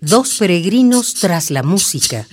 [0.00, 2.26] Dos peregrinos tras la música.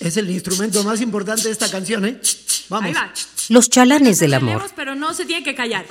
[0.00, 2.20] Es el instrumento más importante de esta canción, ¿eh?
[2.68, 2.88] Vamos.
[2.88, 3.12] Ahí va.
[3.48, 4.68] Los chalanes del amor.
[4.74, 5.86] Pero no se tiene que callar.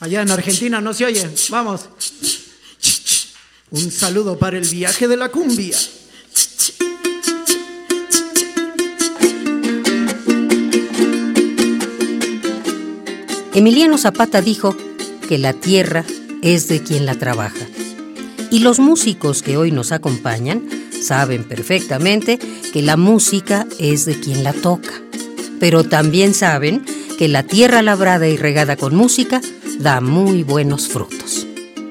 [0.00, 1.28] Allá en Argentina no se oye.
[1.50, 1.88] Vamos.
[3.70, 5.76] Un saludo para el viaje de la cumbia.
[13.54, 14.76] Emiliano Zapata dijo
[15.28, 16.04] que la tierra
[16.42, 17.66] es de quien la trabaja.
[18.54, 20.62] Y los músicos que hoy nos acompañan
[20.92, 22.38] saben perfectamente
[22.72, 24.92] que la música es de quien la toca.
[25.58, 26.84] Pero también saben
[27.18, 29.40] que la tierra labrada y regada con música
[29.80, 31.48] da muy buenos frutos.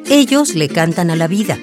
[0.09, 1.59] Ellos le cantan a la vida,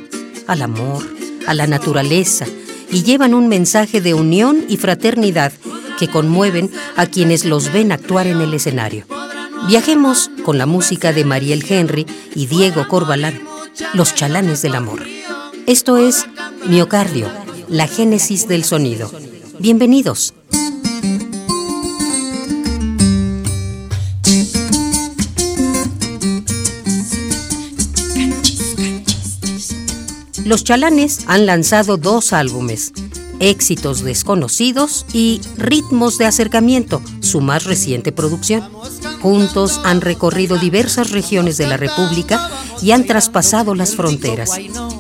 [0.47, 1.03] al amor,
[1.47, 2.45] a la naturaleza
[2.93, 5.55] y llevan un mensaje de unión y fraternidad
[5.99, 9.07] que conmueven a quienes los ven actuar en el escenario.
[9.67, 13.50] Viajemos con la música de Mariel Henry y Diego Corbalán,
[13.95, 15.03] los chalanes del amor.
[15.67, 16.27] Esto es
[16.67, 17.29] Miocardio,
[17.69, 19.11] la génesis del sonido.
[19.59, 20.35] Bienvenidos.
[30.45, 32.93] Los chalanes han lanzado dos álbumes,
[33.39, 38.69] Éxitos desconocidos y Ritmos de acercamiento, su más reciente producción.
[39.21, 42.51] Juntos han recorrido diversas regiones de la República
[42.83, 44.53] y han traspasado las fronteras.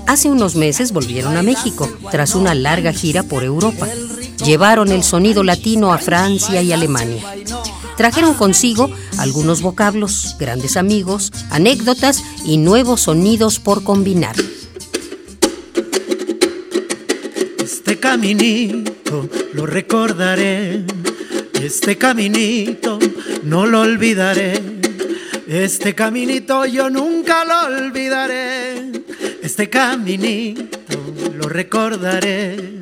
[0.07, 3.89] Hace unos meses volvieron a México, tras una larga gira por Europa.
[4.45, 7.23] Llevaron el sonido latino a Francia y Alemania.
[7.97, 14.37] Trajeron consigo algunos vocablos, grandes amigos, anécdotas y nuevos sonidos por combinar.
[17.59, 20.85] Este caminito lo recordaré.
[21.63, 22.99] Este caminito
[23.43, 24.61] no lo olvidaré.
[25.47, 28.91] Este caminito yo nunca lo olvidaré.
[29.43, 30.79] Este caminito
[31.35, 32.80] lo recordaré.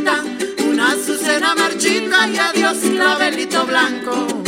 [0.00, 4.42] Una azucena marchita y adiós clavelito blanco.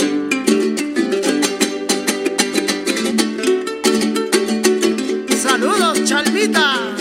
[5.36, 6.93] Saludos, Chalmita.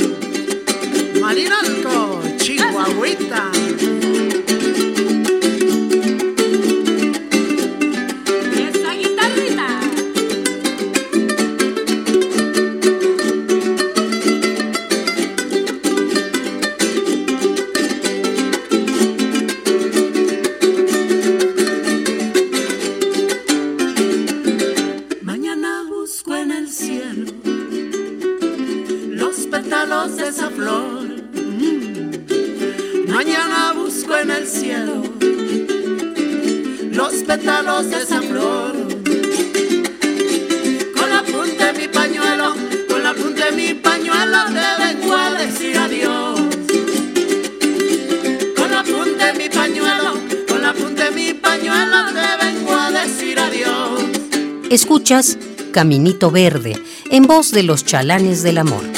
[54.74, 55.38] Escuchas
[55.72, 56.76] Caminito Verde,
[57.12, 58.93] en voz de los chalanes del amor.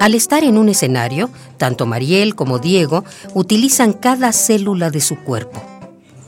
[0.00, 3.04] Al estar en un escenario, tanto Mariel como Diego
[3.34, 5.62] utilizan cada célula de su cuerpo.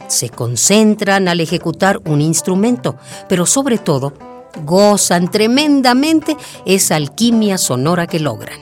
[0.09, 2.97] Se concentran al ejecutar un instrumento,
[3.31, 4.13] pero sobre todo
[4.67, 6.37] gozan tremendamente
[6.67, 8.59] esa alquimia sonora que logran.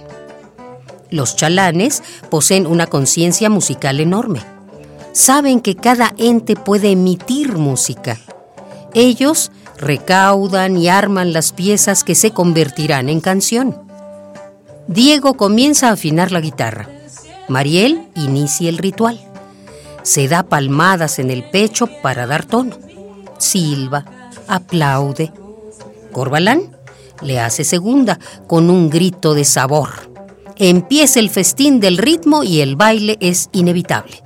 [1.11, 4.43] Los chalanes poseen una conciencia musical enorme.
[5.11, 8.21] Saben que cada ente puede emitir música.
[8.95, 13.90] Ellos recaudan y arman las piezas que se convertirán en canción.
[14.87, 16.89] Diego comienza a afinar la guitarra.
[17.49, 19.21] Mariel inicia el ritual.
[20.03, 22.77] Se da palmadas en el pecho para dar tono.
[23.39, 24.05] Silba,
[24.49, 25.33] aplaude.
[26.13, 26.77] Corbalán
[27.23, 29.91] le hace segunda con un grito de sabor.
[30.57, 34.23] Empieza el festín del ritmo y el baile es inevitable.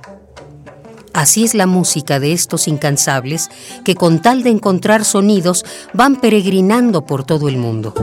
[1.13, 3.49] Así es la música de estos incansables
[3.85, 5.63] que con tal de encontrar sonidos
[5.93, 7.93] van peregrinando por todo el mundo.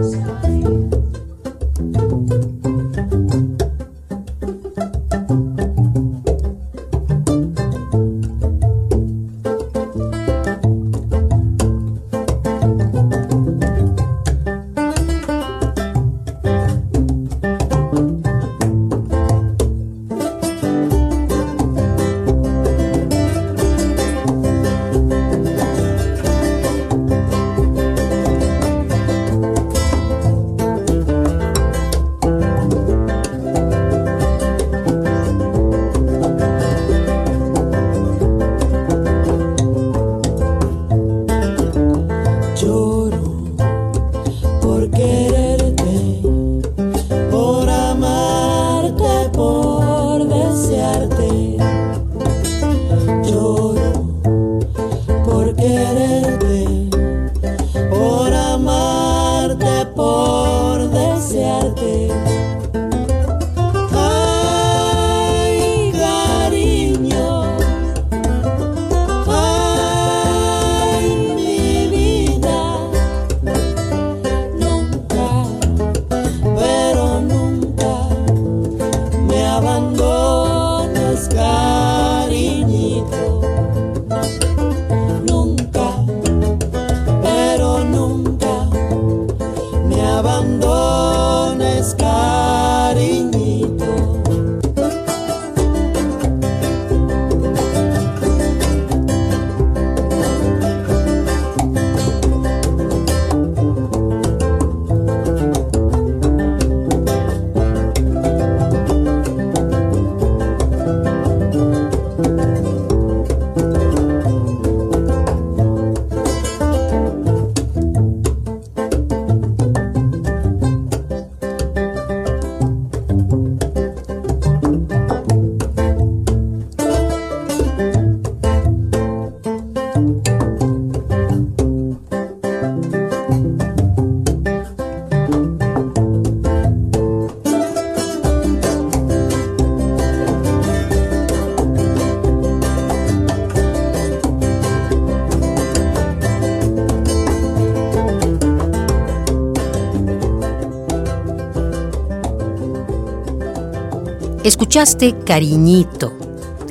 [154.72, 156.16] Escuchaste Cariñito.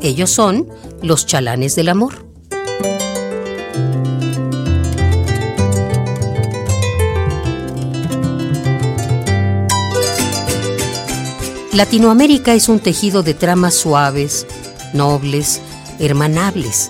[0.01, 0.67] Ellos son
[1.03, 2.25] los chalanes del amor.
[11.73, 14.47] Latinoamérica es un tejido de tramas suaves,
[14.95, 15.61] nobles,
[15.99, 16.89] hermanables,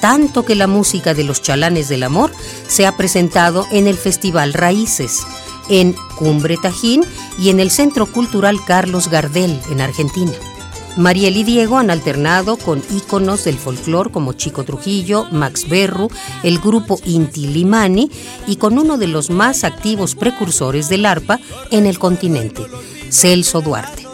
[0.00, 2.30] tanto que la música de los chalanes del amor
[2.68, 5.18] se ha presentado en el Festival Raíces,
[5.68, 7.04] en Cumbre Tajín
[7.38, 10.32] y en el Centro Cultural Carlos Gardel, en Argentina.
[10.98, 16.10] Mariel y Diego han alternado con íconos del folclore como Chico Trujillo, Max Berru,
[16.42, 18.10] el grupo Inti Limani
[18.48, 21.38] y con uno de los más activos precursores del arpa
[21.70, 22.66] en el continente,
[23.10, 24.08] Celso Duarte.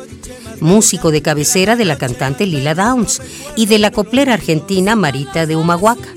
[0.61, 3.23] Músico de cabecera de la cantante Lila Downs
[3.56, 6.11] y de la coplera argentina Marita de Humahuaca.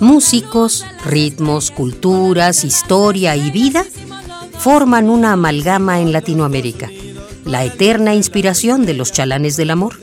[0.00, 3.86] Músicos, ritmos, culturas, historia y vida
[4.60, 6.90] forman una amalgama en Latinoamérica,
[7.46, 9.94] la eterna inspiración de los chalanes del amor.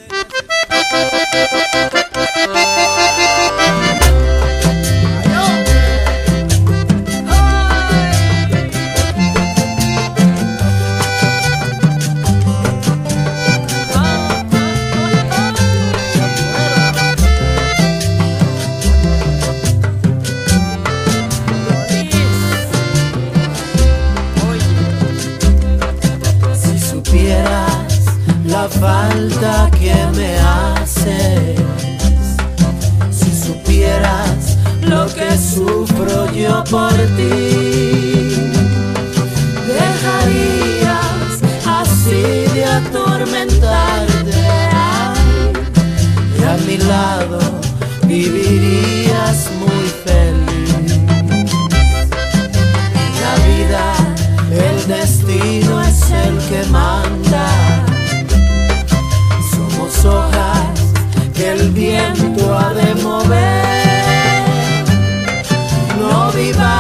[66.38, 66.77] No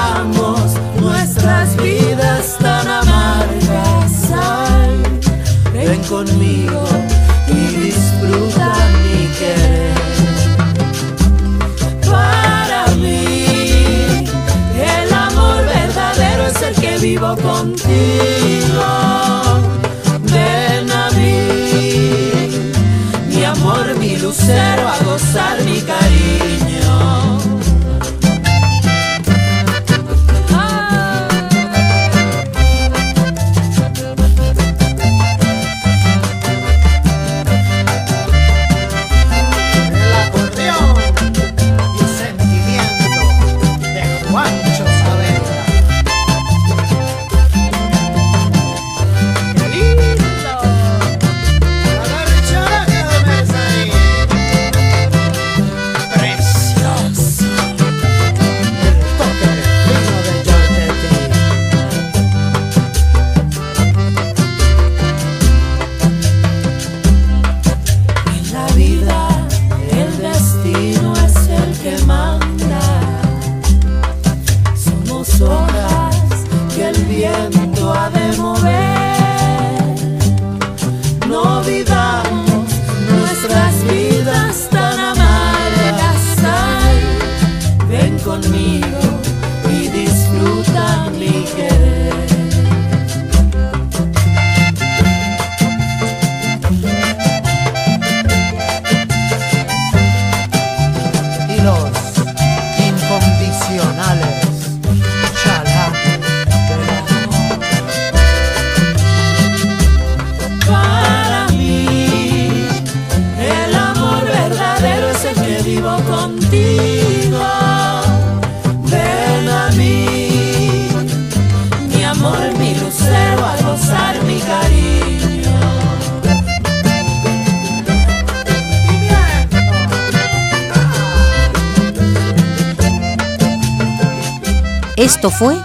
[135.08, 135.56] Esto fue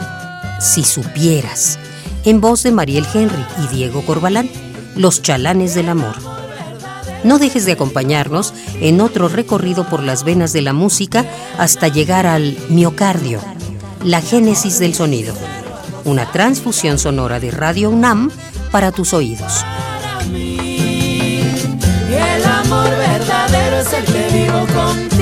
[0.61, 1.77] Si supieras,
[2.25, 4.49] en voz de Mariel Henry y Diego Corbalán,
[4.95, 6.15] Los chalanes del amor.
[7.25, 11.27] No dejes de acompañarnos en otro recorrido por las venas de la música
[11.59, 13.41] hasta llegar al miocardio,
[14.05, 15.35] la génesis del sonido,
[16.05, 18.31] una transfusión sonora de Radio UNAM
[18.71, 19.65] para tus oídos.
[22.13, 25.22] El amor verdadero es el que vivo contigo.